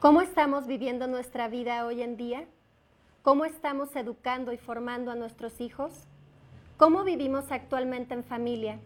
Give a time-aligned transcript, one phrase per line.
[0.00, 2.46] ¿Cómo estamos viviendo nuestra vida hoy en día?
[3.20, 5.92] ¿Cómo estamos educando y formando a nuestros hijos?
[6.78, 8.78] ¿Cómo vivimos actualmente en familia?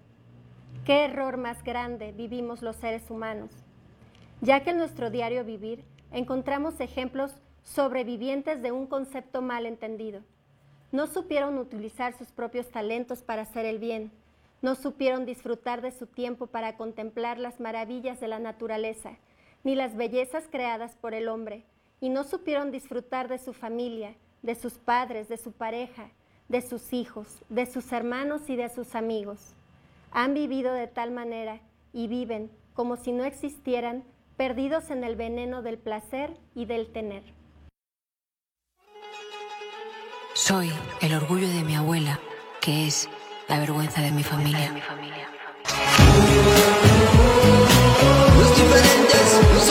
[0.85, 3.53] ¿Qué error más grande vivimos los seres humanos?
[4.41, 7.31] Ya que en nuestro diario vivir encontramos ejemplos
[7.63, 10.21] sobrevivientes de un concepto mal entendido.
[10.91, 14.11] No supieron utilizar sus propios talentos para hacer el bien.
[14.63, 19.17] No supieron disfrutar de su tiempo para contemplar las maravillas de la naturaleza,
[19.65, 21.65] ni las bellezas creadas por el hombre,
[22.01, 26.11] y no supieron disfrutar de su familia, de sus padres, de su pareja,
[26.49, 29.55] de sus hijos, de sus hermanos y de sus amigos.
[30.13, 31.61] Han vivido de tal manera
[31.93, 34.05] y viven como si no existieran,
[34.37, 37.23] perdidos en el veneno del placer y del tener.
[40.35, 42.19] Soy el orgullo de mi abuela,
[42.61, 43.09] que es
[43.49, 44.75] la vergüenza de mi familia.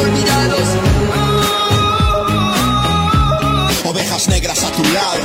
[0.04, 0.78] Olvidados.
[3.86, 5.24] Ovejas negras a tu lado.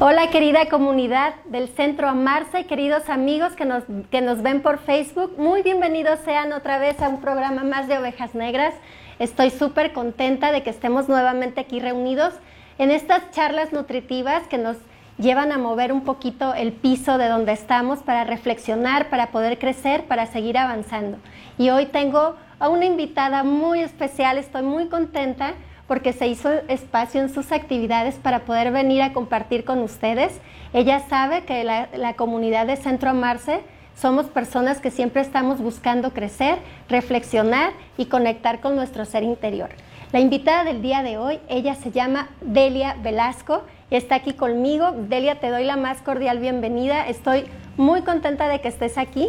[0.00, 5.38] Hola querida comunidad del Centro Amarse, queridos amigos que nos, que nos ven por Facebook,
[5.38, 8.74] muy bienvenidos sean otra vez a un programa más de Ovejas Negras.
[9.20, 12.34] Estoy súper contenta de que estemos nuevamente aquí reunidos
[12.78, 14.76] en estas charlas nutritivas que nos
[15.18, 20.06] llevan a mover un poquito el piso de donde estamos para reflexionar, para poder crecer,
[20.06, 21.18] para seguir avanzando.
[21.56, 25.52] Y hoy tengo a una invitada muy especial, estoy muy contenta
[25.86, 30.40] porque se hizo espacio en sus actividades para poder venir a compartir con ustedes.
[30.72, 33.60] Ella sabe que la, comunidad de Centro Amarse
[33.94, 36.56] somos personas que siempre estamos buscando crecer,
[36.88, 39.68] reflexionar y conectar con nuestro ser interior.
[40.12, 44.92] La invitada del día de hoy, ella se llama Delia Velasco y está aquí conmigo.
[44.92, 47.08] Delia, te doy la más cordial bienvenida.
[47.08, 47.44] Estoy
[47.76, 49.28] muy contenta de que estés aquí.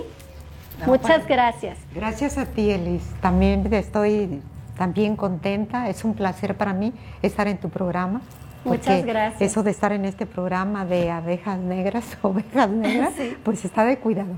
[0.86, 1.78] Muchas gracias.
[1.94, 3.04] Gracias a ti, Elis.
[3.22, 4.42] También estoy
[4.78, 5.90] también contenta.
[5.90, 8.22] Es un placer para mí estar en tu programa.
[8.64, 9.42] Muchas gracias.
[9.42, 14.36] Eso de estar en este programa de abejas negras, ovejas negras, pues está de cuidado.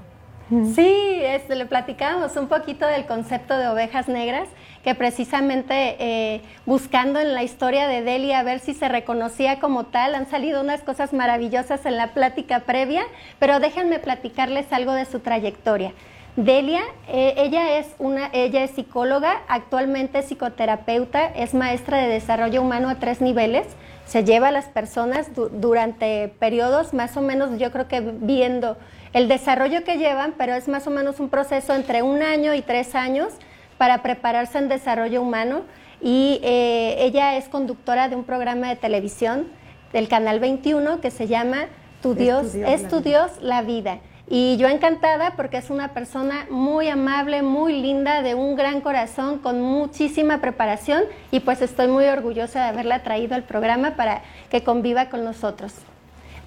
[0.49, 4.47] Sí, este, le platicamos un poquito del concepto de ovejas negras,
[4.81, 9.87] que precisamente eh, buscando en la historia de Delia a ver si se reconocía como
[9.87, 13.03] tal, han salido unas cosas maravillosas en la plática previa,
[13.39, 15.91] pero déjenme platicarles algo de su trayectoria.
[16.37, 22.89] Delia, eh, ella, es una, ella es psicóloga, actualmente psicoterapeuta, es maestra de desarrollo humano
[22.89, 23.65] a tres niveles,
[24.05, 28.77] se lleva a las personas durante periodos más o menos, yo creo que viendo
[29.13, 32.61] el desarrollo que llevan, pero es más o menos un proceso entre un año y
[32.61, 33.33] tres años
[33.79, 35.61] para prepararse en desarrollo humano.
[36.01, 39.47] Y eh, ella es conductora de un programa de televisión
[39.91, 41.65] del Canal 21 que se llama
[42.03, 43.99] Tu Dios, es tu Dios la vida.
[44.29, 49.39] Y yo encantada porque es una persona muy amable, muy linda, de un gran corazón,
[49.39, 54.63] con muchísima preparación y pues estoy muy orgullosa de haberla traído al programa para que
[54.63, 55.73] conviva con nosotros.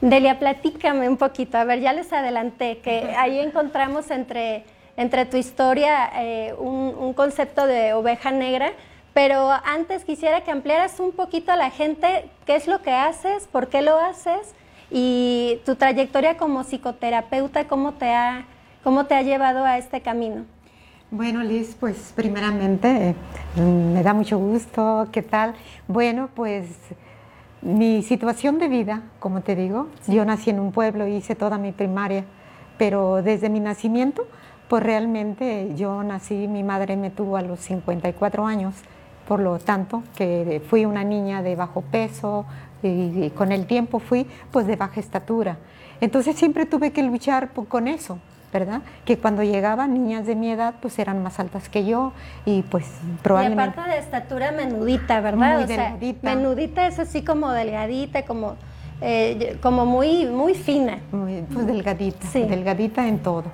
[0.02, 1.56] Delia, platícame un poquito.
[1.56, 4.64] A ver, ya les adelanté que ahí encontramos entre,
[4.98, 8.72] entre tu historia eh, un, un concepto de oveja negra,
[9.14, 13.48] pero antes quisiera que ampliaras un poquito a la gente qué es lo que haces,
[13.50, 14.54] por qué lo haces
[14.90, 18.46] y tu trayectoria como psicoterapeuta, ¿cómo te ha,
[18.82, 20.44] cómo te ha llevado a este camino?
[21.12, 23.14] Bueno, Liz, pues primeramente
[23.56, 25.08] mm, me da mucho gusto.
[25.10, 25.54] ¿Qué tal?
[25.88, 26.66] Bueno, pues
[27.62, 31.72] mi situación de vida, como te digo, yo nací en un pueblo, hice toda mi
[31.72, 32.24] primaria,
[32.78, 34.26] pero desde mi nacimiento,
[34.68, 38.76] pues realmente yo nací, mi madre me tuvo a los 54 años,
[39.26, 42.46] por lo tanto que fui una niña de bajo peso,
[42.82, 45.58] y, con el tiempo fui pues de baja estatura.
[46.00, 48.18] Entonces siempre tuve que luchar con eso,
[48.52, 48.82] ¿verdad?
[49.04, 52.12] Que cuando llegaban niñas de mi edad pues eran más altas que yo
[52.44, 52.86] y pues
[53.22, 53.64] probablemente...
[53.64, 55.58] Y aparte de estatura menudita, ¿verdad?
[55.58, 56.34] Muy delgadita.
[56.34, 58.56] menudita es así como delgadita, como...
[59.02, 60.98] Eh, como muy, muy fina.
[61.10, 63.44] pues delgadita, delgadita en todo.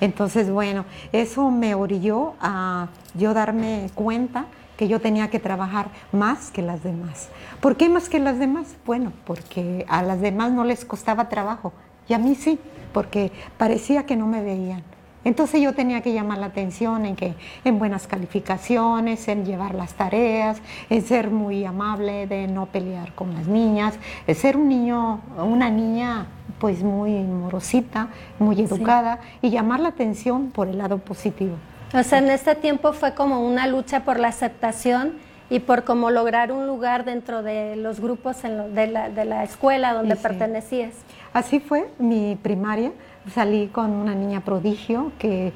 [0.00, 4.46] Entonces, bueno, eso me orilló a yo darme cuenta
[4.76, 7.28] que yo tenía que trabajar más que las demás.
[7.60, 8.76] ¿Por qué más que las demás?
[8.84, 11.72] Bueno, porque a las demás no les costaba trabajo
[12.08, 12.58] y a mí sí,
[12.92, 14.82] porque parecía que no me veían.
[15.24, 17.34] Entonces yo tenía que llamar la atención en que
[17.64, 23.34] en buenas calificaciones, en llevar las tareas, en ser muy amable, de no pelear con
[23.34, 23.98] las niñas,
[24.28, 26.28] en ser un niño, una niña
[26.60, 28.08] pues muy morosita,
[28.38, 31.56] muy educada y llamar la atención por el lado positivo.
[31.94, 35.14] O sea, en este tiempo fue como una lucha por la aceptación
[35.48, 40.92] y por cómo lograr un lugar dentro de los grupos de, la, escuela donde pertenecías.
[41.32, 42.92] Así fue mi primaria.
[43.34, 45.52] salí con una niña prodigio, que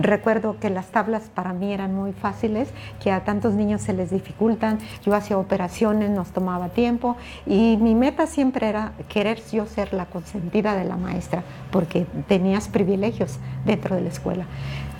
[0.00, 2.68] recuerdo que las tablas para mí eran muy fáciles,
[3.00, 7.16] que a tantos niños se les dificultan, yo hacía operaciones, nos tomaba tiempo
[7.46, 12.68] y mi meta siempre era querer yo ser la consentida de la maestra, porque tenías
[12.68, 14.46] privilegios dentro de la escuela.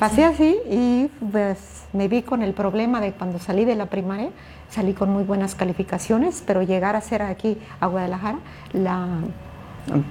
[0.00, 4.30] Pasé así y pues me vi con el problema de cuando salí de la primaria,
[4.70, 8.38] salí con muy buenas calificaciones, pero llegar a ser aquí a Guadalajara,
[8.72, 9.06] la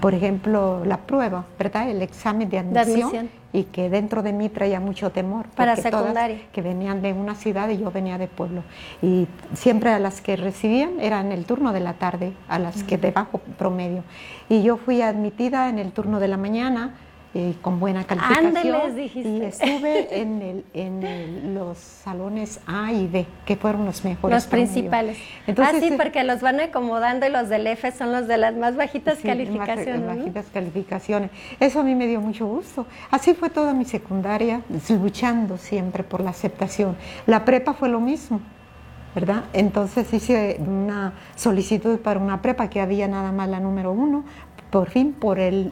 [0.02, 1.90] por ejemplo, la prueba, ¿verdad?
[1.90, 5.48] El examen de admisión, y que dentro de mí traía mucho temor.
[5.56, 6.42] Para secundaria.
[6.52, 8.64] que venían de una ciudad y yo venía de pueblo.
[9.02, 12.98] Y siempre a las que recibían eran el turno de la tarde, a las que
[12.98, 14.04] de bajo promedio.
[14.50, 16.96] Y yo fui admitida en el turno de la mañana
[17.36, 18.96] eh, con buena calificación.
[18.96, 19.30] dijiste.
[19.30, 24.36] Y estuve en, el, en los salones A y B, que fueron los mejores.
[24.36, 25.20] Los principales.
[25.46, 28.56] Entonces, ah, sí, porque los van acomodando y los del F son los de las
[28.56, 30.02] más bajitas calificaciones.
[30.02, 31.30] Más, bajitas calificaciones.
[31.60, 32.88] Eso a mí me dio mucho gusto.
[33.12, 36.98] Así fue toda mi secundaria, luchando siempre por la aceptación.
[37.28, 38.42] La prepa fue lo mismo.
[39.16, 39.46] ¿verdad?
[39.54, 44.24] Entonces hice una solicitud para una prepa que había nada más la número uno,
[44.70, 45.72] por fin por el,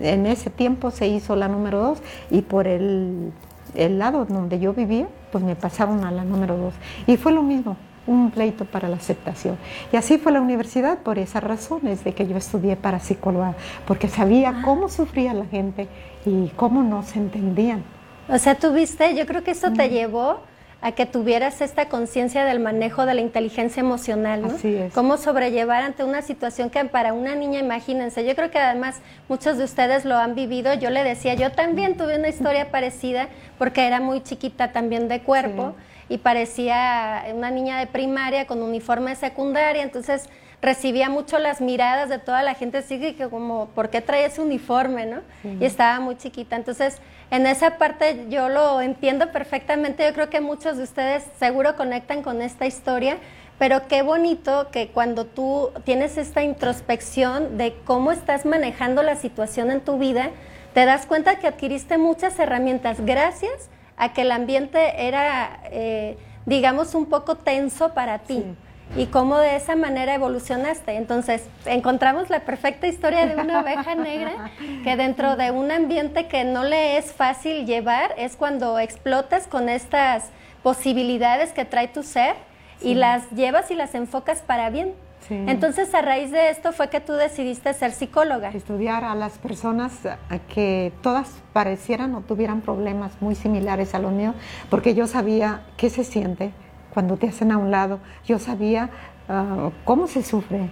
[0.00, 1.98] en ese tiempo se hizo la número dos
[2.30, 3.32] y por el,
[3.74, 6.74] el lado donde yo vivía, pues me pasaron a la número dos.
[7.06, 7.76] Y fue lo mismo,
[8.06, 9.56] un pleito para la aceptación.
[9.92, 13.54] Y así fue la universidad por esas razones de que yo estudié para psicóloga,
[13.86, 14.62] porque sabía ah.
[14.64, 15.88] cómo sufría la gente
[16.24, 17.84] y cómo no se entendían.
[18.28, 20.40] O sea, tuviste, yo creo que eso te llevó
[20.82, 24.48] a que tuvieras esta conciencia del manejo de la inteligencia emocional, ¿no?
[24.48, 24.92] Así es.
[24.92, 29.58] Cómo sobrellevar ante una situación que para una niña, imagínense, yo creo que además muchos
[29.58, 33.86] de ustedes lo han vivido, yo le decía, yo también tuve una historia parecida porque
[33.86, 35.76] era muy chiquita también de cuerpo
[36.08, 40.28] y parecía una niña de primaria con uniforme de secundaria, entonces
[40.60, 44.40] recibía mucho las miradas de toda la gente, así que como, ¿por qué trae ese
[44.40, 45.20] uniforme, no?
[45.60, 46.54] Y estaba muy chiquita.
[46.54, 46.98] Entonces,
[47.32, 50.04] en esa parte yo lo entiendo perfectamente.
[50.04, 53.16] Yo creo que muchos de ustedes seguro conectan con esta historia,
[53.58, 59.70] pero qué bonito que cuando tú tienes esta introspección de cómo estás manejando la situación
[59.70, 60.28] en tu vida,
[60.74, 66.94] te das cuenta que adquiriste muchas herramientas gracias a que el ambiente era, eh, digamos,
[66.94, 68.44] un poco tenso para ti
[68.96, 70.96] y cómo de esa manera evolucionaste.
[70.96, 74.50] Entonces, encontramos la perfecta historia de una oveja negra
[74.84, 79.68] que dentro de un ambiente que no le es fácil llevar es cuando explotas con
[79.68, 80.30] estas
[80.62, 82.36] posibilidades que trae tu ser
[82.82, 84.94] y las llevas y las enfocas para bien.
[85.30, 88.50] Entonces, a raíz de esto fue que tú decidiste ser psicóloga.
[88.50, 89.92] Estudiar a las personas
[90.52, 94.34] que todas parecieran o tuvieran problemas muy similares a los míos,
[94.68, 96.50] porque yo sabía qué se siente,
[96.92, 97.98] cuando te hacen a un lado.
[98.26, 98.90] Yo sabía
[99.28, 100.70] ah, cómo se sufre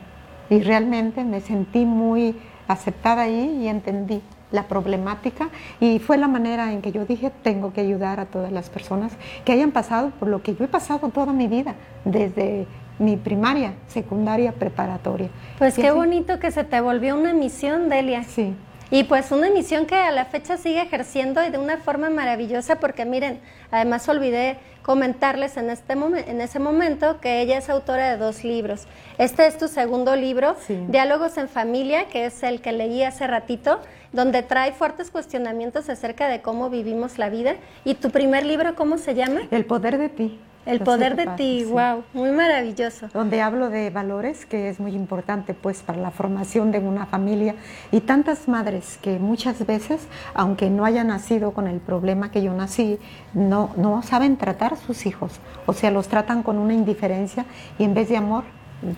[0.49, 2.37] y realmente me sentí muy
[2.69, 4.22] aceptada ahí y entendí
[4.52, 8.50] la problemática y fue la manera en que yo dije tengo que ayudar a todas
[8.50, 9.12] las personas
[9.44, 12.66] que hayan pasado por lo que yo he pasado toda mi vida, desde
[12.99, 15.31] mi primaria, secundaria, preparatoria.
[15.58, 18.25] Pues qué bonito que se te volvió una misión, Delia.
[18.25, 18.55] Sí.
[18.92, 22.81] Y pues una misión que a la fecha sigue ejerciendo y de una forma maravillosa
[22.81, 23.40] porque miren,
[23.70, 28.87] además olvidé comentarles en, este en ese momento que ella es autora de dos libros.
[29.19, 30.56] Este es tu segundo libro,
[30.88, 33.81] Diálogos en Familia, que es el que leí hace ratito,
[34.12, 37.54] donde trae fuertes cuestionamientos acerca de cómo vivimos la vida.
[37.84, 39.42] ¿Y tu primer libro cómo se llama?
[39.52, 40.40] El poder de ti.
[40.70, 43.08] El poder de ti, wow, muy maravilloso.
[43.12, 47.56] Donde hablo de valores, que es muy importante pues para la formación de una familia
[47.90, 52.54] y tantas madres que muchas veces, aunque no hayan nacido con el problema que yo
[52.54, 52.99] nací,
[53.35, 57.47] no, no saben tratar a sus hijos, o sea, los tratan con una indiferencia
[57.78, 58.44] y en vez de amor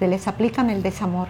[0.00, 1.28] les aplican el desamor.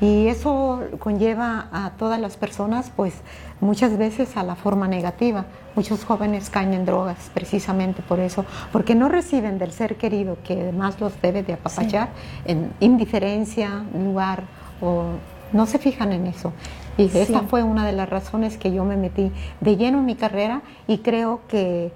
[0.00, 3.14] Y eso conlleva a todas las personas, pues
[3.60, 5.46] muchas veces a la forma negativa.
[5.74, 10.54] Muchos jóvenes caen en drogas precisamente por eso, porque no reciben del ser querido que
[10.54, 12.08] además los debe de apapachar
[12.44, 14.44] en indiferencia, lugar
[14.80, 15.04] o
[15.52, 16.52] no se fijan en eso.
[16.98, 20.14] Y esa fue una de las razones que yo me metí de lleno en mi
[20.14, 21.92] carrera y creo que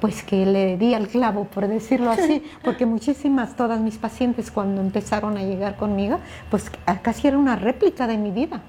[0.00, 4.80] pues que le di al clavo, por decirlo así, porque muchísimas, todas mis pacientes cuando
[4.80, 6.18] empezaron a llegar conmigo,
[6.50, 6.70] pues
[7.02, 8.60] casi era una réplica de mi vida.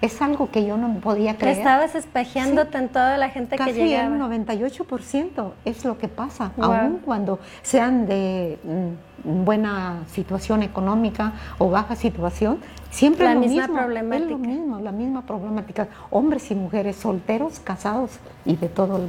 [0.00, 1.58] Es algo que yo no podía creer.
[1.58, 4.16] Estabas espejeándote en toda la gente que llegaba.
[4.16, 11.32] Casi el 98% es lo que pasa, aun cuando sean de mm, buena situación económica
[11.58, 14.24] o baja situación, siempre la lo misma mismo, problemática.
[14.24, 15.88] Es lo mismo, la misma problemática.
[16.10, 19.08] Hombres y mujeres, solteros, casados y de todo lo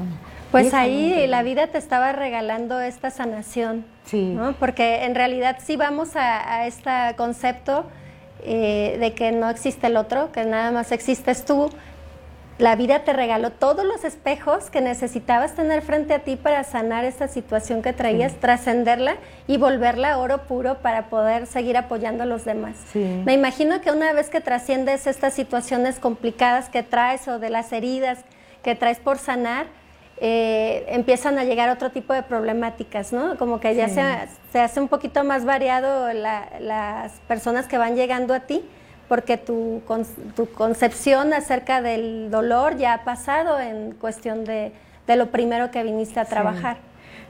[0.51, 4.34] pues ahí la vida te estaba regalando esta sanación, sí.
[4.36, 4.53] ¿no?
[4.53, 7.86] porque en realidad sí vamos a, este concepto
[8.43, 11.69] eh, de que no existe el otro, que nada más existes tú,
[12.60, 17.05] la vida te regaló todos los espejos que necesitabas tener frente a ti para sanar
[17.05, 19.15] esta situación que traías, trascenderla
[19.48, 22.75] y volverla oro puro para poder seguir apoyando a los demás.
[22.93, 27.72] Me imagino que una vez que trasciendes estas situaciones complicadas que traes o de las
[27.72, 28.19] heridas
[28.62, 29.67] que traes por sanar,
[30.22, 33.38] eh, empiezan a llegar otro tipo de problemáticas, ¿no?
[33.38, 38.42] Como que ya se, hace un poquito más variado las personas que van llegando a
[38.42, 38.64] ti
[39.10, 39.82] porque tu,
[40.36, 44.72] tu concepción acerca del dolor ya ha pasado en cuestión de,
[45.08, 46.78] lo primero que viniste a trabajar.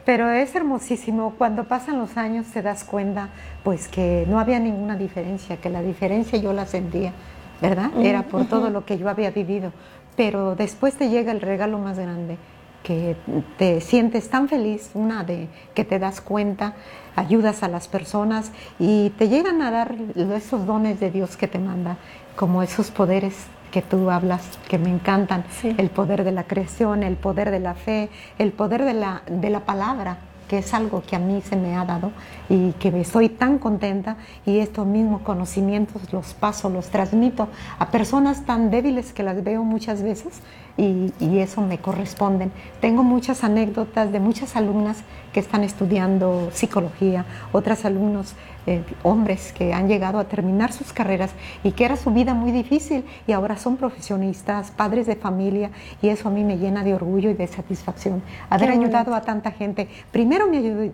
[0.05, 3.29] Pero es hermosísimo, cuando pasan los años te das cuenta
[3.63, 7.13] pues que no había ninguna diferencia, que la diferencia yo la sentía,
[7.62, 7.91] ¿verdad?
[8.01, 9.72] Era por todo lo que yo había vivido.
[10.17, 12.38] Pero después te llega el regalo más grande,
[12.83, 13.15] que
[13.57, 16.75] te sientes tan feliz, una de que te das cuenta,
[17.15, 19.95] ayudas a las personas y te llegan a dar
[20.36, 21.98] esos dones de Dios que te manda,
[22.36, 23.36] como esos poderes
[23.71, 27.75] que tú hablas, que me encantan, el poder de la creación, el poder de la
[27.75, 30.17] fe, el poder de la, de la palabra,
[30.48, 32.12] que es algo que a mí se me ha dado
[32.50, 34.17] y que estoy tan contenta
[34.48, 39.63] y estos mismos conocimientos los paso, los transmito a personas tan débiles que las veo
[39.63, 40.41] muchas veces
[40.79, 42.51] y, y eso me corresponden.
[42.79, 49.74] Tengo muchas anécdotas de muchas alumnas que están estudiando psicología, otras alumnos eh, hombres que
[49.74, 51.31] han llegado a terminar sus carreras
[51.63, 55.71] y que era su vida muy difícil y ahora son profesionistas, padres de familia
[56.01, 58.21] y eso a mí me llena de orgullo y de satisfacción.
[58.50, 59.88] Haber ayudado a tanta gente.
[60.12, 60.91] Primero me ayudé,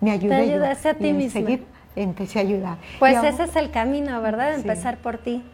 [0.00, 1.64] me ayudé yo, a ti y Seguir,
[1.94, 2.78] empecé a ayudar.
[2.98, 4.54] Pues ese es el camino, ¿verdad?
[4.54, 5.44] Empezar por ti.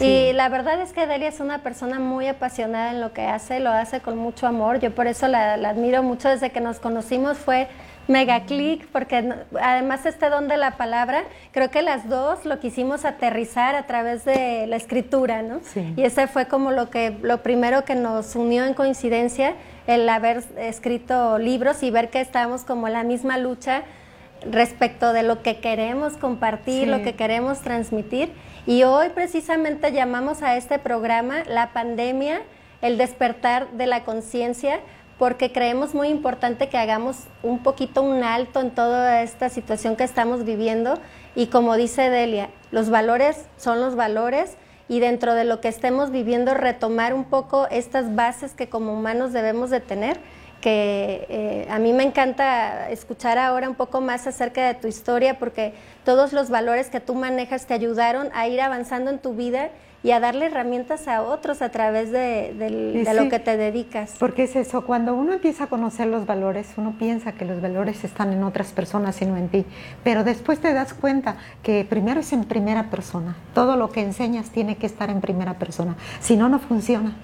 [0.00, 3.60] Y la verdad es que Delia es una persona muy apasionada en lo que hace,
[3.60, 4.78] lo hace con mucho amor.
[4.80, 7.38] Yo por eso la, la admiro mucho desde que nos conocimos.
[7.38, 7.68] Fue
[8.08, 13.04] mega click, porque además este don de la palabra, creo que las dos lo quisimos
[13.04, 15.60] aterrizar a través de la escritura, ¿no?
[15.96, 19.54] Y ese fue como lo que lo primero que nos unió en coincidencia,
[19.86, 23.82] el haber escrito libros y ver que estábamos como en la misma lucha
[24.50, 28.32] respecto de lo que queremos compartir, lo que queremos transmitir.
[28.64, 32.42] Y hoy precisamente llamamos a este programa La pandemia,
[32.80, 34.78] el despertar de la conciencia,
[35.18, 40.04] porque creemos muy importante que hagamos un poquito un alto en toda esta situación que
[40.04, 40.94] estamos viviendo.
[41.34, 44.56] Y como dice Delia, los valores son los valores
[44.88, 49.32] y dentro de lo que estemos viviendo retomar un poco estas bases que como humanos
[49.32, 50.20] debemos de tener,
[50.62, 55.38] que eh, a mí me encanta escuchar ahora un poco más acerca de tu historia
[55.38, 59.70] porque todos los valores que tú manejas te ayudaron a ir avanzando en tu vida
[60.04, 62.54] y a darle herramientas a otros a través de,
[63.14, 64.14] lo que te dedicas.
[64.18, 68.04] Porque es eso, cuando uno empieza a conocer los valores, uno piensa que los valores
[68.04, 69.64] están en otras personas y no en ti,
[70.02, 74.50] pero después te das cuenta que primero es en primera persona, todo lo que enseñas
[74.50, 77.14] tiene que estar en primera persona, si no, no funciona.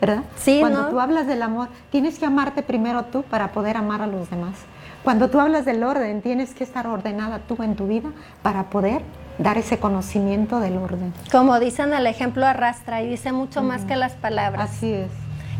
[0.00, 0.22] ¿Verdad?
[0.36, 4.06] Sí, Cuando tú hablas del amor, tienes que amarte primero tú para poder amar a
[4.06, 4.54] los demás.
[5.02, 8.10] Cuando tú hablas del orden, tienes que estar ordenada tú en tu vida
[8.42, 9.02] para poder
[9.38, 11.12] dar ese conocimiento del orden.
[11.30, 14.70] Como dicen, el ejemplo arrastra y dice mucho más que las palabras.
[14.70, 15.10] Así es.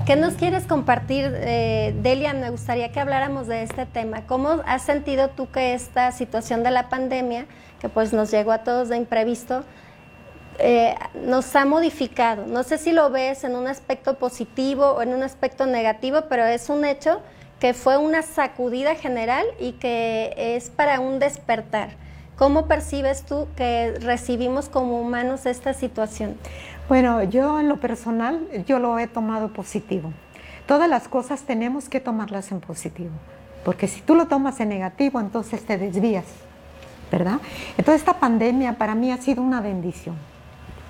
[0.06, 2.34] ¿Qué nos quieres compartir, eh, Delia?
[2.34, 4.22] Me gustaría que habláramos de este tema.
[4.26, 7.46] ¿Cómo has sentido tú que esta situación de la pandemia,
[7.80, 9.64] que pues nos llegó a todos de imprevisto,
[10.58, 12.46] eh, nos ha modificado?
[12.46, 16.44] No sé si lo ves en un aspecto positivo o en un aspecto negativo, pero
[16.44, 17.20] es un hecho
[17.58, 21.90] que fue una sacudida general y que es para un despertar.
[22.36, 26.36] ¿Cómo percibes tú que recibimos como humanos esta situación?
[26.88, 30.12] Bueno, yo en lo personal, yo lo he tomado positivo.
[30.66, 33.12] Todas las cosas tenemos que tomarlas en positivo,
[33.64, 36.24] porque si tú lo tomas en negativo, entonces te desvías,
[37.12, 37.38] ¿verdad?
[37.78, 40.16] Entonces esta pandemia para mí ha sido una bendición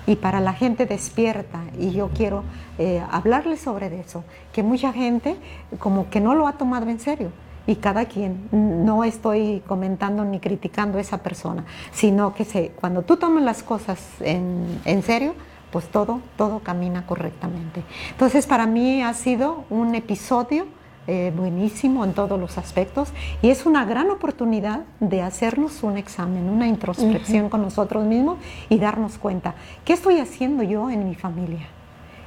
[0.07, 2.43] y para la gente despierta, y yo quiero
[2.77, 5.35] eh, hablarles sobre eso, que mucha gente
[5.79, 7.31] como que no lo ha tomado en serio
[7.67, 8.47] y cada quien.
[8.51, 13.63] No estoy comentando ni criticando a esa persona, sino que se, cuando tú tomas las
[13.63, 15.33] cosas en, en serio,
[15.71, 17.83] pues todo, todo camina correctamente.
[18.11, 20.67] Entonces para mí ha sido un episodio
[21.07, 26.49] eh, buenísimo en todos los aspectos y es una gran oportunidad de hacernos un examen,
[26.49, 31.67] una introspección con nosotros mismos y darnos cuenta, ¿qué estoy haciendo yo en mi familia?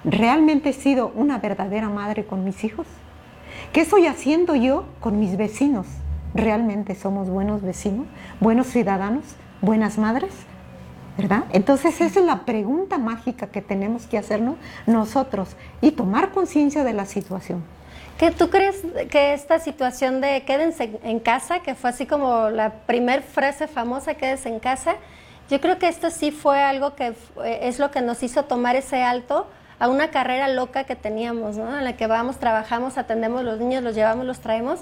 [0.05, 2.87] ¿Realmente he sido una verdadera madre con mis hijos?
[3.73, 5.89] ¿Qué estoy haciendo yo con mis vecinos?
[6.33, 8.07] ¿Realmente somos buenos vecinos,
[8.39, 9.25] buenos ciudadanos,
[9.61, 10.31] buenas madres?
[11.17, 11.47] ¿Verdad?
[11.51, 14.55] Entonces esa es la pregunta mágica que tenemos que hacernos
[14.87, 17.65] nosotros y tomar conciencia de la situación.
[18.19, 22.73] ¿Qué tú crees que esta situación de quédense en casa, que fue así como la
[22.85, 24.97] primer frase famosa, quédense en casa,
[25.49, 29.05] yo creo que esto sí fue algo que es lo que nos hizo tomar ese
[29.05, 29.47] alto
[29.79, 31.79] a una carrera loca que teníamos, ¿no?
[31.79, 34.81] En la que vamos, trabajamos, atendemos los niños, los llevamos, los traemos,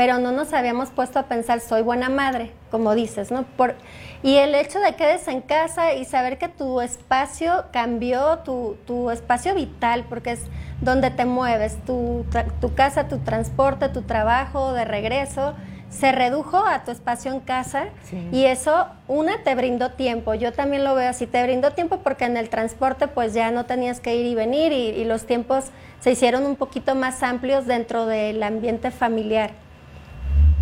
[0.00, 3.42] pero no nos habíamos puesto a pensar, soy buena madre, como dices, ¿no?
[3.42, 3.74] Por,
[4.22, 8.78] y el hecho de que quedes en casa y saber que tu espacio cambió, tu,
[8.86, 10.40] tu espacio vital, porque es
[10.80, 12.24] donde te mueves, tu,
[12.62, 15.54] tu casa, tu transporte, tu trabajo de regreso,
[15.90, 17.88] se redujo a tu espacio en casa
[18.32, 20.32] y eso, una, te brindó tiempo.
[20.32, 23.66] Yo también lo veo así, te brindó tiempo porque en el transporte pues ya no
[23.66, 25.66] tenías que ir y venir y, los tiempos
[25.98, 29.50] se hicieron un poquito más amplios dentro del ambiente familiar.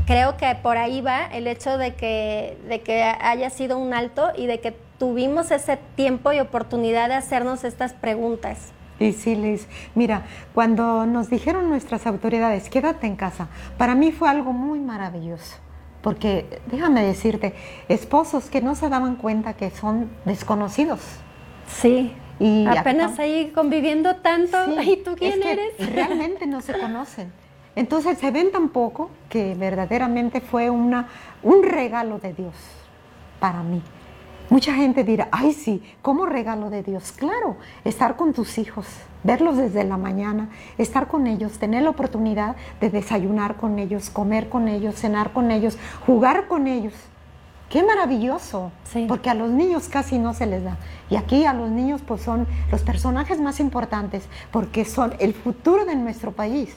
[0.08, 4.30] Creo que por ahí va el hecho de que, de que haya sido un alto
[4.34, 8.72] y de que tuvimos ese tiempo y oportunidad de hacernos estas preguntas.
[8.98, 10.22] Y sí, Liz, mira,
[10.54, 15.56] cuando nos dijeron nuestras autoridades, quédate en casa, para mí fue algo muy maravilloso.
[16.00, 17.52] Porque déjame decirte,
[17.90, 21.02] esposos que no se daban cuenta que son desconocidos.
[21.66, 22.14] Sí.
[22.40, 25.74] Y apenas ahí conviviendo tanto, ¿y tú quién eres?
[25.94, 27.30] Realmente no se conocen.
[27.78, 31.06] Entonces se ven tan poco que verdaderamente fue una,
[31.44, 32.52] un regalo de Dios
[33.38, 33.80] para mí.
[34.50, 37.12] Mucha gente dirá, ay sí, ¿cómo regalo de Dios?
[37.12, 38.85] Claro, estar con tus hijos,
[39.23, 44.49] verlos desde la mañana, estar con ellos, tener la oportunidad de desayunar con ellos, comer
[44.49, 46.94] con ellos, cenar con ellos, jugar con ellos.
[47.70, 48.73] Qué maravilloso,
[49.06, 50.78] porque a los niños casi no se les da.
[51.11, 55.85] Y aquí a los niños pues son los personajes más importantes, porque son el futuro
[55.85, 56.75] de nuestro país.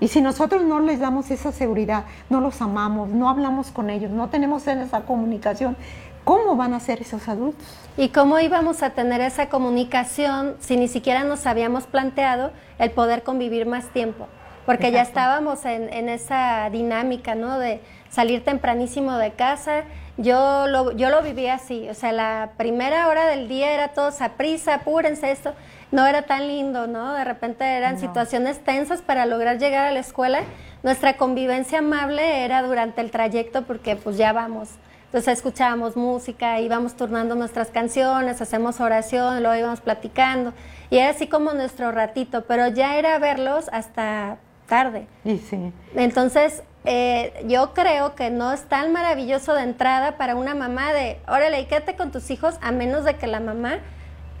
[0.00, 4.10] Y si nosotros no les damos esa seguridad, no los amamos, no hablamos con ellos,
[4.10, 5.76] no tenemos esa comunicación,
[6.24, 7.66] ¿cómo van a ser esos adultos?
[7.96, 13.24] ¿Y cómo íbamos a tener esa comunicación si ni siquiera nos habíamos planteado el poder
[13.24, 14.28] convivir más tiempo?
[14.66, 17.58] Porque ya estábamos en, esa dinámica, ¿no?
[17.58, 19.84] De salir tempranísimo de casa.
[20.18, 24.20] Yo lo, yo lo viví así, o sea, la primera hora del día era todos
[24.20, 25.54] a prisa, apúrense esto.
[25.90, 27.14] No era tan lindo, ¿no?
[27.14, 30.40] De repente eran situaciones tensas para lograr llegar a la escuela.
[30.82, 34.70] Nuestra convivencia amable era durante el trayecto porque pues ya vamos.
[35.06, 40.52] Entonces escuchábamos música, íbamos turnando nuestras canciones, hacemos oración, luego íbamos platicando.
[40.90, 44.36] Y era así como nuestro ratito, pero ya era verlos hasta
[44.66, 45.06] tarde.
[45.24, 45.72] Y sí.
[45.94, 51.18] Entonces, eh, yo creo que no es tan maravilloso de entrada para una mamá de,
[51.26, 53.78] órale, quédate con tus hijos, a menos de que la mamá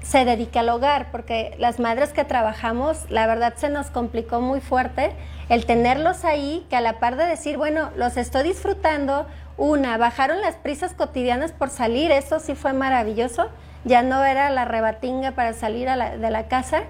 [0.08, 4.62] se dedique al hogar, porque las madres que trabajamos, la verdad se nos complicó muy
[4.62, 5.12] fuerte
[5.50, 9.26] el tenerlos ahí, que a la par de decir, bueno, los estoy disfrutando,
[9.58, 13.50] una, bajaron las prisas cotidianas por salir, eso sí fue maravilloso,
[13.84, 16.84] ya no era la rebatinga para salir de la casa,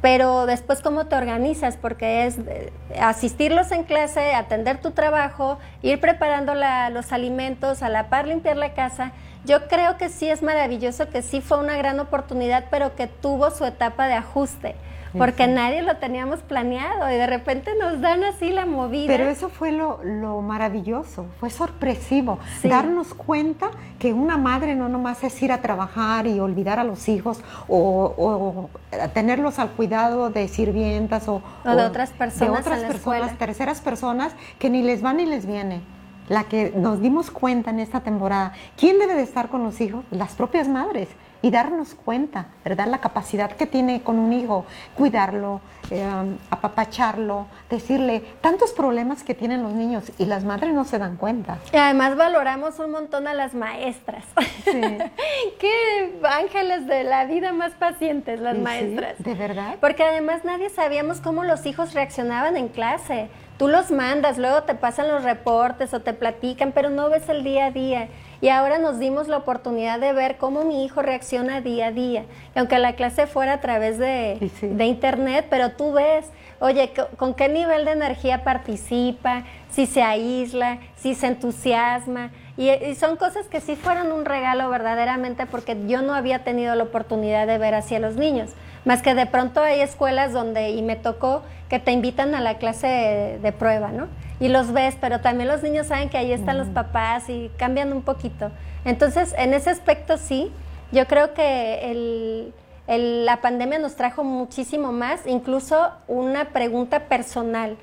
[0.00, 6.00] pero después cómo te organizas, porque es eh, asistirlos en clase, atender tu trabajo, ir
[6.00, 9.12] preparando los alimentos, a la par limpiar la casa.
[9.46, 13.50] Yo creo que sí es maravilloso, que sí fue una gran oportunidad, pero que tuvo
[13.50, 14.74] su etapa de ajuste
[15.16, 19.06] porque nadie lo teníamos planeado y de repente nos dan así la movida.
[19.06, 19.98] Pero eso fue lo,
[20.42, 26.38] maravilloso, fue sorpresivo, darnos cuenta que una madre no nomás es ir a trabajar y
[26.40, 28.68] olvidar a los hijos o,
[29.14, 34.70] tenerlos al cuidado de sirvientas o, de otras personas, de otras personas, terceras personas que
[34.70, 35.95] ni les va ni les viene
[36.28, 38.52] la que nos dimos cuenta en esta temporada.
[38.76, 40.04] ¿Quién debe de estar con los hijos?
[40.10, 41.08] Las propias madres
[41.42, 42.86] y darnos cuenta, ¿verdad?
[42.88, 44.64] La capacidad que tiene con un hijo,
[44.96, 45.60] cuidarlo,
[45.90, 46.04] eh,
[46.50, 51.58] apapacharlo, decirle tantos problemas que tienen los niños y las madres no se dan cuenta.
[51.72, 54.24] Y además valoramos un montón a las maestras.
[54.64, 54.80] Sí.
[55.60, 59.14] Qué ángeles de la vida más pacientes las maestras.
[59.18, 59.76] ¿De verdad?
[59.80, 63.28] Porque además nadie sabíamos cómo los hijos reaccionaban en clase.
[63.58, 67.42] Tú los mandas, luego te pasan los reportes o te platican, pero no ves el
[67.42, 68.08] día a día.
[68.42, 72.26] Y ahora nos dimos la oportunidad de ver cómo mi hijo reacciona día a día.
[72.54, 76.26] Y aunque la clase fuera a través de, internet, pero tú ves,
[76.60, 82.32] oye, con qué nivel de energía participa, si se aísla, si se entusiasma.
[82.56, 86.74] Y, y, son cosas que sí fueron un regalo verdaderamente porque yo no había tenido
[86.74, 88.50] la oportunidad de ver así a los niños.
[88.86, 92.58] Más que de pronto hay escuelas donde, y me tocó, que te invitan a la
[92.58, 94.06] clase de, prueba, ¿no?
[94.38, 97.92] Y los ves, pero también los niños saben que ahí están los papás y cambian
[97.92, 98.52] un poquito.
[98.84, 100.52] Entonces, en ese aspecto sí,
[100.92, 102.52] yo creo que
[102.86, 107.76] la pandemia nos trajo muchísimo más, incluso una pregunta personal,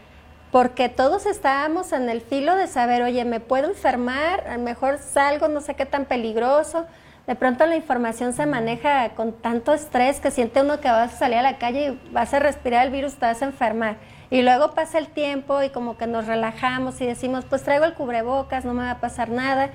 [0.54, 4.48] porque todos estábamos en el filo de saber, oye, ¿me puedo enfermar?
[4.48, 6.86] A lo mejor salgo, no sé qué tan peligroso,
[7.26, 11.18] de pronto la información se maneja con tanto estrés que siente uno que vas a
[11.18, 13.98] salir a la calle y vas a respirar el virus, te vas a enfermar.
[14.30, 17.96] Y luego pasa el tiempo y como que nos relajamos y decimos, pues traigo el
[17.96, 19.72] cubrebocas, no me va a pasar nada.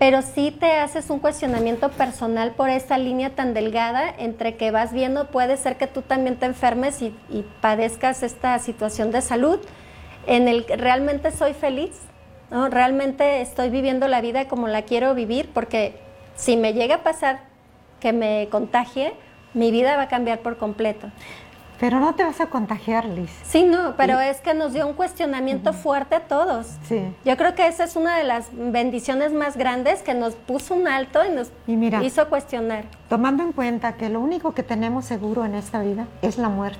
[0.00, 4.92] pero sí te haces un cuestionamiento personal por esa línea tan delgada entre que vas
[4.92, 9.60] viendo, puede ser que tú también te enfermes y, y padezcas esta situación de salud,
[10.30, 11.90] en el que realmente soy feliz,
[12.52, 12.68] ¿no?
[12.68, 15.98] realmente estoy viviendo la vida como la quiero vivir, porque
[16.36, 17.40] si me llega a pasar
[17.98, 19.12] que me contagie,
[19.54, 21.08] mi vida va a cambiar por completo.
[21.80, 23.30] Pero no te vas a contagiar, Liz.
[23.42, 26.76] Sí, no, pero es que nos dio un cuestionamiento fuerte a todos.
[26.84, 27.00] Sí.
[27.24, 30.86] Yo creo que esa es una de las bendiciones más grandes que nos puso un
[30.86, 32.04] alto y nos Y mira.
[32.04, 32.84] hizo cuestionar.
[33.08, 36.78] Tomando en cuenta que lo único que tenemos seguro en esta vida es la muerte,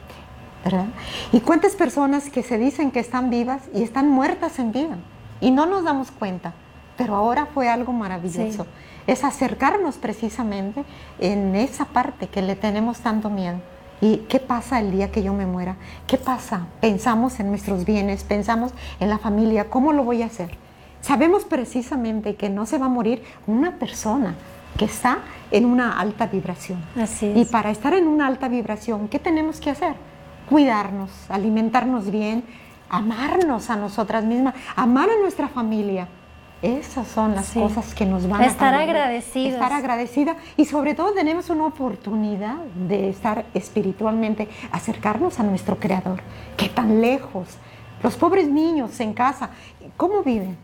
[0.65, 0.87] ¿verdad?
[1.33, 4.97] Y cuántas personas que se dicen que están vivas y están muertas en vida
[5.41, 6.53] y no nos damos cuenta,
[6.97, 8.67] pero ahora fue algo maravilloso.
[9.07, 10.85] Es acercarnos precisamente
[11.19, 13.59] en esa parte que le tenemos tanto miedo.
[14.03, 15.77] ¿Y qué pasa el día que yo me muera?
[16.07, 16.67] ¿Qué pasa?
[16.81, 20.51] Pensamos en nuestros bienes, pensamos en la familia, ¿cómo lo voy a hacer?
[21.01, 24.35] Sabemos precisamente que no se va a morir una persona
[24.79, 25.19] que está
[25.51, 26.83] en una alta vibración.
[26.97, 27.49] Así Y es.
[27.49, 29.95] para estar en una alta vibración, ¿qué tenemos que hacer?
[30.51, 32.43] Cuidarnos, alimentarnos bien,
[32.89, 36.09] amarnos a nosotras mismas, amar a nuestra familia.
[36.61, 37.61] Esas son las Sí.
[37.61, 39.55] cosas que nos van a Estar agradecidos.
[39.55, 42.57] Estar agradecida y sobre todo tenemos una oportunidad
[42.89, 46.21] de estar espiritualmente, acercarnos a nuestro Creador.
[46.57, 47.47] ¿Qué tan lejos?
[48.03, 49.51] Los pobres niños en casa,
[49.97, 50.59] ¿cómo viven?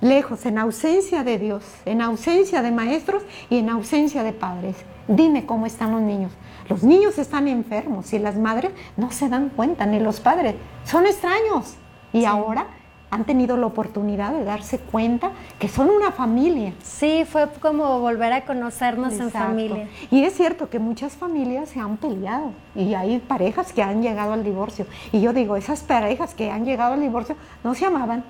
[0.00, 4.76] Lejos, en ausencia de Dios, en ausencia de maestros y en ausencia de padres.
[5.08, 6.32] Dime cómo están los niños.
[6.68, 10.54] Los niños están enfermos y las madres no se dan cuenta, ni los padres.
[10.84, 11.76] Son extraños.
[12.12, 12.66] Y ahora
[13.10, 16.74] han tenido la oportunidad de darse cuenta que son una familia.
[16.82, 19.48] Sí, fue como volver a conocernos en Exacto.
[19.48, 19.88] familia.
[20.10, 24.32] Y es cierto que muchas familias se han peleado y hay parejas que han llegado
[24.34, 24.86] al divorcio.
[25.10, 27.34] Y yo digo, esas parejas que han llegado al divorcio
[27.64, 28.24] no se amaban.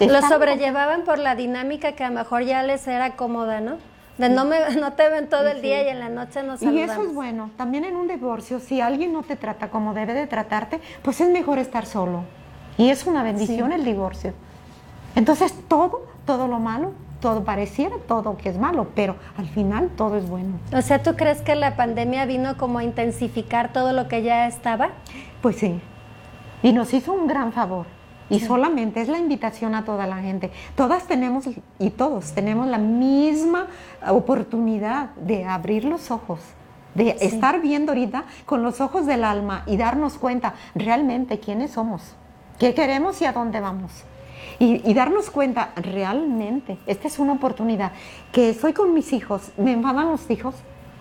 [0.00, 3.78] Lo sobrellevaban por la dinámica que a lo mejor ya les era cómoda, ¿no?
[4.18, 6.66] De no, me, no te ven todo el día y en la noche nos Y
[6.66, 6.92] saludamos.
[6.92, 7.50] eso es bueno.
[7.56, 11.28] También en un divorcio, si alguien no te trata como debe de tratarte, pues es
[11.30, 12.22] mejor estar solo.
[12.78, 14.34] Y es una bendición el divorcio.
[15.14, 20.18] Entonces todo, todo lo malo, todo pareciera, todo que es malo, pero al final todo
[20.18, 20.58] es bueno.
[20.74, 24.46] O sea, ¿tú crees que la pandemia vino como a intensificar todo lo que ya
[24.46, 24.90] estaba?
[25.40, 25.80] Pues sí.
[26.62, 27.86] Y nos hizo un gran favor.
[28.28, 30.50] Y solamente es la invitación a toda la gente.
[30.74, 31.44] Todas tenemos
[31.78, 33.68] y todos tenemos la misma
[34.08, 36.40] oportunidad de abrir los ojos,
[36.94, 42.02] de estar viendo ahorita con los ojos del alma y darnos cuenta realmente quiénes somos,
[42.58, 43.92] qué queremos y a dónde vamos.
[44.58, 47.92] Y, y darnos cuenta realmente, esta es una oportunidad,
[48.32, 50.54] que estoy con mis hijos, me enfadan los hijos,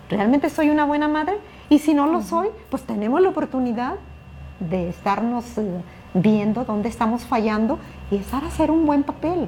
[0.10, 1.38] realmente soy una buena madre
[1.70, 3.96] y si no lo soy, pues tenemos la oportunidad
[4.60, 5.82] de estarnos eh,
[6.15, 7.78] viendo dónde estamos fallando
[8.10, 9.47] y estar a hacer un buen papel.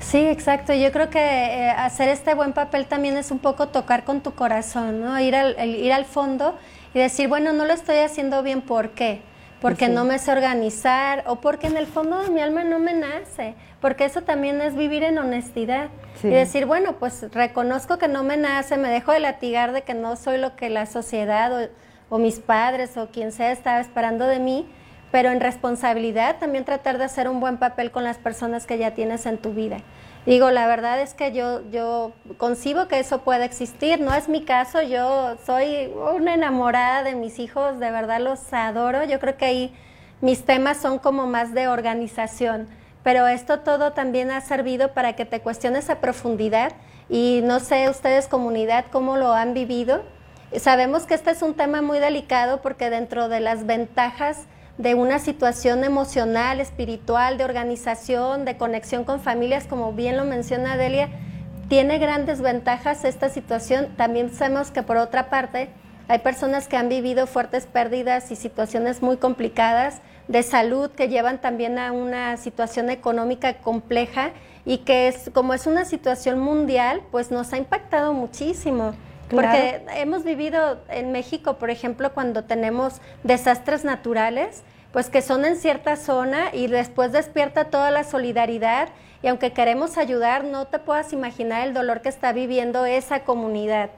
[0.00, 0.72] Sí, exacto.
[0.72, 4.32] Yo creo que eh, hacer este buen papel también es un poco tocar con tu
[4.34, 5.18] corazón, ¿no?
[5.20, 6.56] Ir al, el- ir al fondo
[6.94, 9.20] y decir, bueno, no lo estoy haciendo bien, ¿por qué?
[9.60, 9.92] Porque Sí.
[9.92, 13.54] no me sé organizar o porque en el fondo de mi alma no me nace.
[13.80, 15.88] Porque eso también es vivir en honestidad.
[16.20, 16.28] Sí.
[16.28, 19.94] Y decir, bueno, pues reconozco que no me nace, me dejo de latigar de que
[19.94, 21.68] no soy lo que la sociedad o,
[22.14, 24.68] o mis padres o quien sea estaba esperando de mí,
[25.14, 28.94] pero en responsabilidad también tratar de hacer un buen papel con las personas que ya
[28.94, 29.76] tienes en tu vida.
[30.26, 34.42] Digo, la verdad es que yo, yo concibo que eso puede existir, no es mi
[34.42, 39.44] caso, yo soy una enamorada de mis hijos, de verdad los adoro, yo creo que
[39.44, 39.74] ahí
[40.20, 42.66] mis temas son como más de organización,
[43.04, 46.72] pero esto todo también ha servido para que te cuestiones a profundidad
[47.08, 50.02] y no sé ustedes comunidad cómo lo han vivido.
[50.56, 54.48] Sabemos que este es un tema muy delicado porque dentro de las ventajas
[54.78, 60.76] de una situación emocional, espiritual, de organización, de conexión con familias, como bien lo menciona
[60.76, 61.08] Delia,
[61.68, 63.88] tiene grandes ventajas esta situación.
[63.96, 65.68] También sabemos que por otra parte
[66.08, 71.40] hay personas que han vivido fuertes pérdidas y situaciones muy complicadas de salud que llevan
[71.40, 74.32] también a una situación económica compleja
[74.64, 78.94] y que como es una situación mundial, pues nos ha impactado muchísimo.
[79.34, 85.56] Porque hemos vivido en México, por ejemplo, cuando tenemos desastres naturales, pues que son en
[85.56, 88.88] cierta zona y después despierta toda la solidaridad
[89.22, 93.90] y aunque queremos ayudar, no te puedas imaginar el dolor que está viviendo esa comunidad.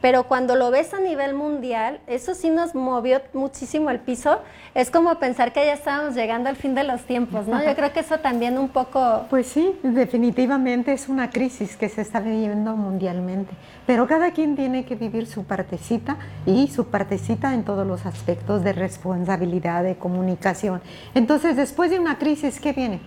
[0.00, 4.40] Pero cuando lo ves a nivel mundial, eso sí nos movió muchísimo el piso.
[4.74, 7.62] Es como pensar que ya estábamos llegando al fin de los tiempos, ¿no?
[7.64, 12.02] Yo creo que eso también un poco Pues sí, definitivamente es una crisis que se
[12.02, 13.52] está viviendo mundialmente,
[13.86, 18.62] pero cada quien tiene que vivir su partecita y su partecita en todos los aspectos
[18.62, 20.80] de responsabilidad, de comunicación.
[21.14, 23.00] Entonces, después de una crisis, ¿qué viene?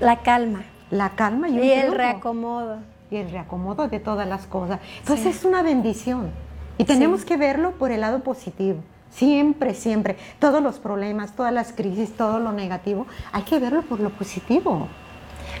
[0.00, 0.62] la calma.
[0.90, 2.78] la calma y, y el reacomodo.
[3.10, 4.80] Y el reacomodo de todas las cosas.
[5.00, 6.30] Entonces es una bendición.
[6.78, 8.78] Y tenemos que verlo por el lado positivo.
[9.10, 10.16] Siempre, siempre.
[10.38, 14.88] Todos los problemas, todas las crisis, todo lo negativo, hay que verlo por lo positivo.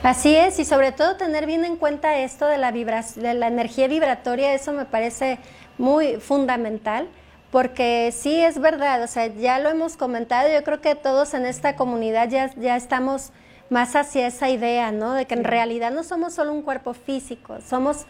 [0.02, 3.88] Así es, y sobre todo tener bien en cuenta esto de la, de la energía
[3.88, 5.38] vibratoria, eso me parece
[5.78, 7.08] muy fundamental,
[7.50, 11.46] porque sí es verdad, o sea, ya lo hemos comentado, yo creo que todos en
[11.46, 13.32] esta comunidad ya, ya estamos
[13.70, 15.12] más hacia esa idea, ¿no?
[15.14, 18.06] De que en realidad no somos solo un cuerpo físico, somos,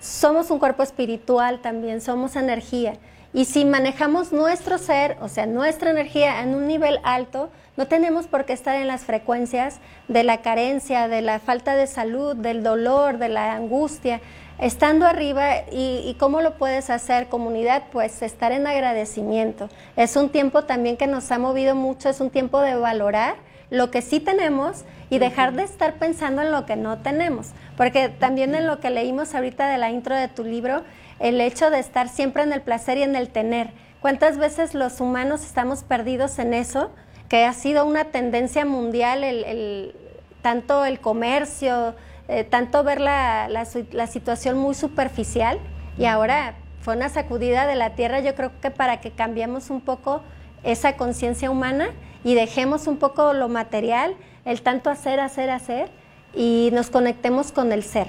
[0.00, 2.94] somos un cuerpo espiritual también, somos energía.
[3.32, 8.28] Y si manejamos nuestro ser, o sea, nuestra energía en un nivel alto, no tenemos
[8.28, 12.62] por qué estar en las frecuencias de la carencia, de la falta de salud, del
[12.62, 14.20] dolor, de la angustia.
[14.60, 17.82] Estando arriba, ¿y, cómo lo puedes hacer, comunidad?
[17.90, 19.68] Pues estar en agradecimiento.
[19.96, 23.34] Es un tiempo también que nos ha movido mucho, es un tiempo de valorar
[23.70, 27.50] lo que sí tenemos y dejar de estar pensando en lo que no tenemos.
[27.76, 30.82] Porque también en lo que leímos ahorita de la intro de tu libro,
[31.18, 33.70] el hecho de estar siempre en el placer y en el tener.
[34.00, 36.90] ¿Cuántas veces los humanos estamos perdidos en eso?
[37.28, 39.94] que ha sido una tendencia mundial, el,
[40.42, 41.94] tanto el comercio,
[42.28, 45.58] eh, tanto ver la, la, situación muy superficial
[45.98, 49.80] y ahora fue una sacudida de la tierra, yo creo que para que cambiemos un
[49.80, 50.22] poco
[50.62, 51.88] esa conciencia humana
[52.24, 55.90] y dejemos un poco lo material, el tanto hacer, hacer, hacer
[56.34, 58.08] y nos conectemos con el ser.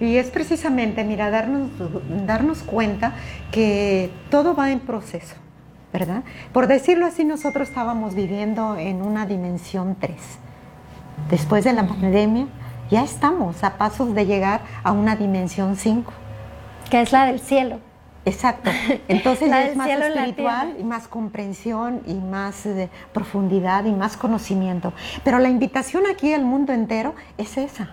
[0.00, 1.70] Y es precisamente, mira, darnos,
[2.26, 3.14] darnos cuenta
[3.52, 5.36] que todo va en proceso.
[5.92, 6.22] ¿verdad?
[6.52, 10.16] Por decirlo así, nosotros estábamos viviendo en una dimensión 3.
[11.30, 12.46] Después de la pandemia,
[12.90, 16.12] ya estamos a pasos de llegar a una dimensión 5.
[16.90, 17.78] Que es la del cielo.
[18.24, 18.70] Exacto.
[19.08, 24.92] Entonces ya es más espiritual y más comprensión y más eh, profundidad y más conocimiento.
[25.24, 27.90] Pero la invitación aquí al mundo entero es esa.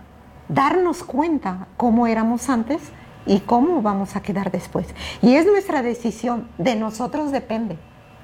[0.48, 2.82] Darnos cuenta cómo éramos antes
[3.26, 4.88] y cómo vamos a quedar después.
[5.22, 7.78] Y es nuestra decisión, de nosotros depende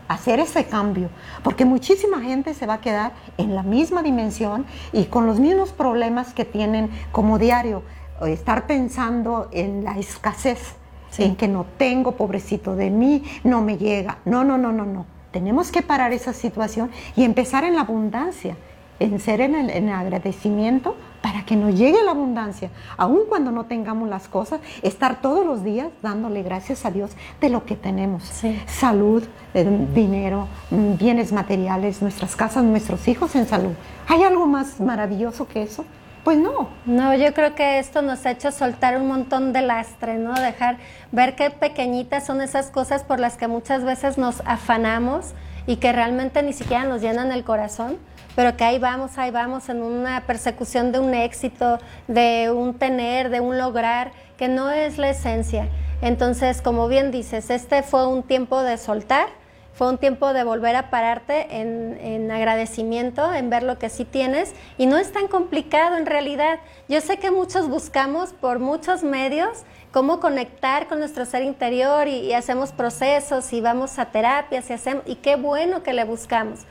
[0.07, 1.09] hacer ese cambio,
[1.43, 5.71] porque muchísima gente se va a quedar en la misma dimensión y con los mismos
[5.71, 7.83] problemas que tienen como diario,
[8.25, 10.75] estar pensando en la escasez,
[11.17, 14.19] en que no tengo, pobrecito de mí, no me llega.
[14.25, 15.06] No, no, no, no, no.
[15.32, 18.56] Tenemos que parar esa situación y empezar en la abundancia
[18.99, 24.08] en ser en el, agradecimiento para que nos llegue la abundancia, aun cuando no tengamos
[24.08, 28.23] las cosas, estar todos los días dándole gracias a Dios de lo que tenemos.
[28.67, 29.23] Salud,
[29.54, 33.71] eh, dinero, mm, bienes materiales, nuestras casas, nuestros hijos en salud.
[34.08, 35.84] ¿Hay algo más maravilloso que eso?
[36.25, 36.67] Pues no.
[36.85, 40.33] No, yo creo que esto nos ha hecho soltar un montón de lastre, ¿no?
[40.33, 40.77] Dejar
[41.13, 45.33] ver qué pequeñitas son esas cosas por las que muchas veces nos afanamos
[45.67, 47.97] y que realmente ni siquiera nos llenan el corazón
[48.35, 53.29] pero que ahí vamos, ahí vamos en una persecución de un éxito, de un tener,
[53.29, 55.69] de un lograr, que no es la esencia.
[56.01, 59.27] Entonces, como bien dices, este fue un tiempo de soltar,
[59.75, 64.53] fue un tiempo de volver a pararte en, agradecimiento, en ver lo que sí tienes
[64.77, 66.59] y no es tan complicado en realidad.
[66.88, 72.33] Yo sé que muchos buscamos por muchos medios cómo conectar con nuestro ser interior y,
[72.33, 76.61] hacemos procesos y vamos a terapias y hacemos y qué bueno que le buscamos.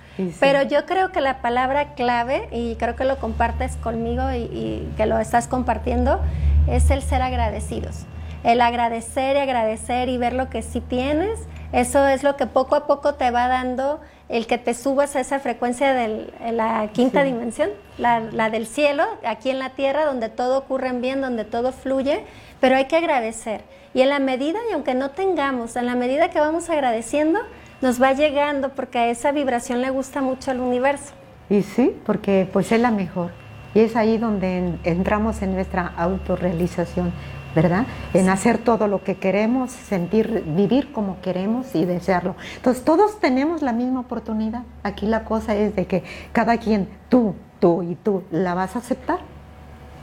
[0.41, 5.07] Pero yo creo que la palabra clave, y creo que lo compartes conmigo y, que
[5.07, 6.21] lo estás compartiendo,
[6.69, 8.07] es el ser agradecidos.
[8.45, 11.41] El agradecer y agradecer y ver lo que sí tienes,
[11.75, 15.21] eso es lo que poco a poco te va dando el que te subas a
[15.21, 20.29] esa frecuencia de la quinta dimensión, la, la, del cielo, aquí en la tierra, donde
[20.29, 22.25] todo ocurre en bien, donde todo fluye,
[22.61, 23.63] pero hay que agradecer.
[23.93, 27.41] Y en la medida, y aunque no tengamos, en la medida que vamos agradeciendo,
[27.81, 31.13] nos va llegando porque a esa vibración le gusta mucho al universo.
[31.51, 33.33] Y sí, porque pues es la mejor.
[33.75, 37.13] Y es ahí donde entramos en nuestra autorrealización,
[37.55, 37.87] ¿verdad?
[38.13, 42.37] En hacer todo lo que queremos, sentir, vivir como queremos y desearlo.
[42.57, 44.63] Entonces todos tenemos la misma oportunidad.
[44.83, 48.81] Aquí la cosa es de que cada quien, tú, tú y tú, la vas a
[48.81, 49.19] aceptar.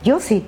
[0.03, 0.45] Yo sí,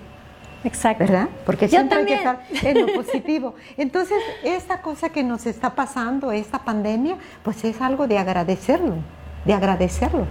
[0.64, 1.04] Exacto.
[1.04, 1.28] ¿Verdad?
[1.46, 3.56] Porque siempre hay que estar en lo positivo.
[3.76, 8.96] Entonces, esta cosa que nos está pasando, esta pandemia, pues es algo de agradecerlo,
[9.44, 10.26] de agradecerlo.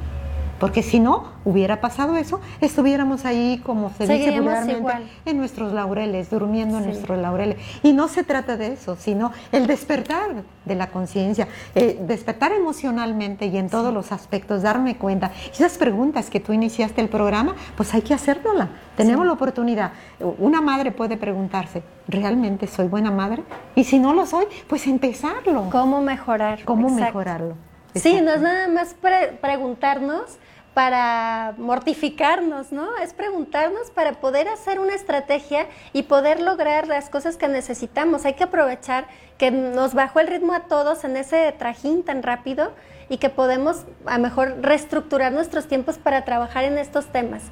[0.63, 4.93] Porque si no hubiera pasado eso, estuviéramos ahí, como se dice vulgarmente,
[5.25, 7.57] en nuestros laureles, durmiendo en nuestros laureles.
[7.83, 13.47] Y no se trata de eso, sino el despertar de la conciencia, eh, despertar emocionalmente
[13.47, 15.33] y en todos los aspectos, darme cuenta.
[15.53, 18.69] Esas preguntas que tú iniciaste el programa, pues hay que hacérnosla.
[18.97, 19.91] Tenemos la oportunidad.
[20.39, 23.43] Una madre puede preguntarse, ¿realmente soy buena madre?
[23.75, 25.71] Y si no lo soy, pues empezarlo.
[25.73, 26.63] ¿Cómo mejorar?
[26.65, 27.72] ¿Cómo mejorarlo?
[27.95, 28.95] Sí, no es nada más
[29.41, 30.39] preguntarnos
[30.73, 32.97] para mortificarnos, ¿no?
[32.97, 38.25] Es preguntarnos para poder hacer una estrategia y poder lograr las cosas que necesitamos.
[38.25, 42.73] Hay que aprovechar que nos bajó el ritmo a todos en ese trajín tan rápido
[43.11, 47.43] y que podemos a mejor reestructurar nuestros tiempos para trabajar en estos temas.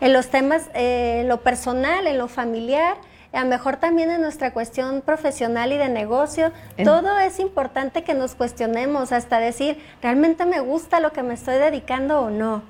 [0.00, 2.96] En los temas, eh, en lo personal, en lo familiar,
[3.32, 6.52] a lo mejor también en nuestra cuestión profesional y de negocio.
[6.84, 11.54] Todo es importante que nos cuestionemos hasta decir, ¿realmente me gusta lo que me estoy
[11.54, 12.62] dedicando o no?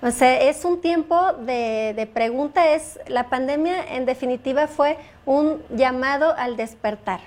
[0.00, 5.60] O sea, es un tiempo de, de pregunta, es la pandemia en definitiva fue un
[5.70, 7.20] llamado al despertar.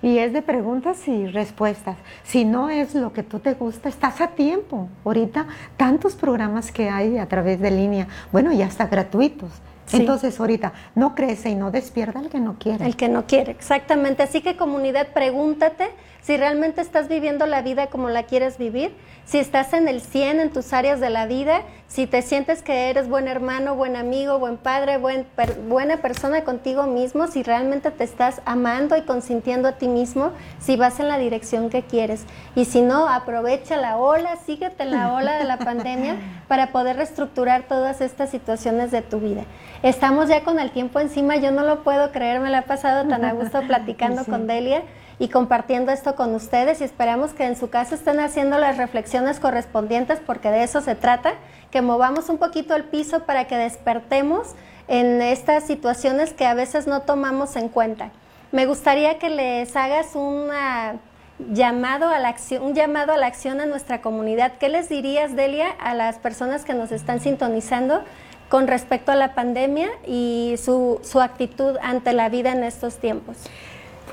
[0.00, 1.96] Y es de preguntas y respuestas.
[2.24, 4.88] Si no es lo que tú te gusta, estás a tiempo.
[5.02, 5.46] Ahorita
[5.78, 9.50] tantos programas que hay a través de línea, bueno, ya está gratuitos.
[9.92, 12.86] Entonces ahorita no crece y no despierta el que no quiere.
[12.86, 14.22] El que no quiere, exactamente.
[14.22, 15.90] Así que comunidad, pregúntate
[16.22, 18.94] si realmente estás viviendo la vida como la quieres vivir,
[19.26, 21.62] si estás en el 100 en tus áreas de la vida,
[21.94, 25.28] si te sientes que eres buen hermano, buen amigo, buen padre, buen,
[25.68, 30.74] buena persona contigo mismo, si realmente te estás amando y consintiendo a ti mismo, si
[30.74, 32.24] vas en la dirección que quieres.
[32.56, 36.16] Y si no, aprovecha la ola, síguete la ola de la pandemia
[36.48, 39.44] para poder reestructurar todas estas situaciones de tu vida.
[39.84, 43.08] Estamos ya con el tiempo encima, yo no lo puedo creer, me la he pasado
[43.08, 44.82] tan a gusto platicando con Delia
[45.18, 49.40] y compartiendo esto con ustedes y esperamos que en su casa estén haciendo las reflexiones
[49.40, 51.34] correspondientes porque de eso se trata,
[51.70, 54.54] que movamos un poquito el piso para que despertemos
[54.88, 58.10] en estas situaciones que a veces no tomamos en cuenta.
[58.52, 60.96] Me gustaría que les hagas una
[61.38, 64.52] llamado a la acción, un llamado a la acción a nuestra comunidad.
[64.58, 68.02] ¿Qué les dirías, Delia, a las personas que nos están sintonizando
[68.48, 73.36] con respecto a la pandemia y su, su actitud ante la vida en estos tiempos?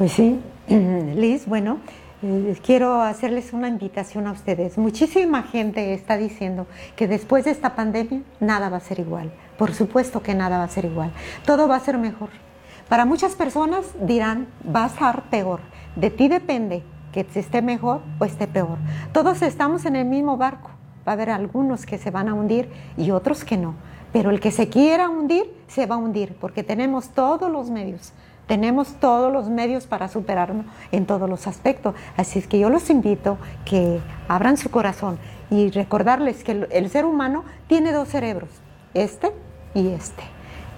[0.01, 1.77] Pues sí, Liz, bueno,
[2.23, 4.79] eh, quiero hacerles una invitación a ustedes.
[4.79, 9.31] Muchísima gente está diciendo que después de esta pandemia nada va a ser igual.
[9.59, 11.11] Por supuesto que nada va a ser igual.
[11.45, 12.29] Todo va a ser mejor.
[12.89, 15.59] Para muchas personas dirán, va a ser peor.
[15.95, 16.81] De ti depende
[17.13, 18.79] que esté mejor o esté peor.
[19.13, 20.71] Todos estamos en el mismo barco.
[21.07, 23.75] Va a haber algunos que se van a hundir y otros que no.
[24.11, 28.13] Pero el que se quiera hundir, se va a hundir, porque tenemos todos los medios
[28.51, 31.95] tenemos todos los medios para superarnos en todos los aspectos.
[32.17, 37.05] Así es que yo los invito que abran su corazón y recordarles que el, ser
[37.05, 38.49] humano tiene dos cerebros,
[38.93, 39.31] este
[39.73, 40.23] y este.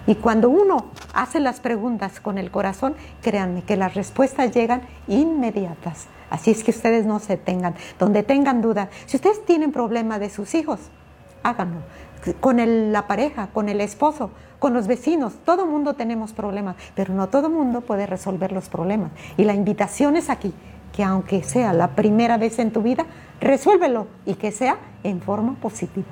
[0.06, 6.06] Y cuando uno hace las preguntas con el corazón, créanme que las respuestas llegan inmediatas.
[6.30, 8.88] Así es que ustedes no se tengan, donde tengan duda.
[9.06, 10.78] Si ustedes tienen problema de sus hijos,
[11.42, 11.80] háganlo
[12.40, 15.34] con la pareja, con el esposo, con los vecinos.
[15.44, 19.10] Todo mundo tenemos problemas, pero no todo mundo puede resolver los problemas.
[19.36, 20.54] Y la invitación es aquí,
[20.92, 23.04] que aunque sea la primera vez en tu vida,
[23.40, 26.06] resuélvelo y que sea en forma positiva.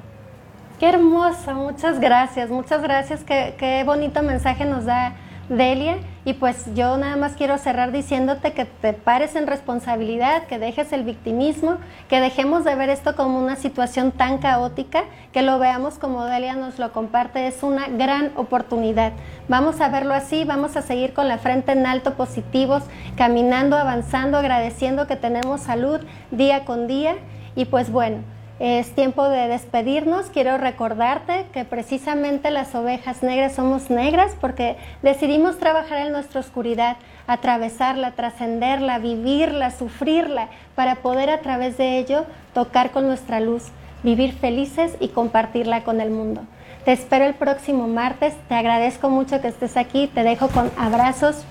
[0.79, 5.15] Qué hermosa, muchas gracias, muchas gracias, qué, qué bonito mensaje nos da
[5.49, 5.99] Delia.
[6.25, 10.93] Y pues yo nada más quiero cerrar diciéndote que te pares en responsabilidad, que dejes
[10.93, 11.79] el victimismo,
[12.09, 16.55] que dejemos de ver esto como una situación tan caótica, que lo veamos como Delia
[16.55, 19.13] nos lo comparte, es una gran oportunidad.
[19.49, 22.85] Vamos a verlo así, vamos a seguir con la frente en alto, positivos,
[23.17, 26.01] caminando, avanzando, agradeciendo que tenemos salud
[26.31, 27.17] día con día.
[27.57, 28.19] Y pues bueno,
[28.63, 30.27] es tiempo de despedirnos.
[30.27, 36.97] Quiero recordarte que precisamente las ovejas negras somos negras porque decidimos trabajar en nuestra oscuridad,
[37.27, 43.65] atravesarla, trascenderla, vivirla, sufrirla, para poder a través de ello tocar con nuestra luz,
[44.05, 46.43] vivir felices y compartirla con el mundo.
[46.85, 48.33] Te espero el próximo martes.
[48.49, 50.07] Te agradezco mucho que estés aquí.
[50.07, 51.45] Te dejo con abrazos,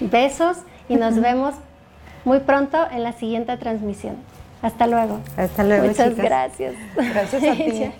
[0.00, 0.56] besos
[0.88, 1.54] y nos vemos
[2.24, 4.16] muy pronto en la siguiente transmisión.
[4.62, 5.20] Hasta luego.
[5.36, 5.86] Hasta luego.
[5.86, 6.74] Muchas gracias.
[6.96, 7.90] Gracias a ti.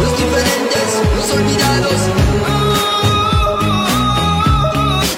[0.00, 2.00] Los diferentes, los olvidados.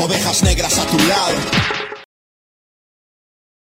[0.01, 1.58] Ovejas negras a tu lado.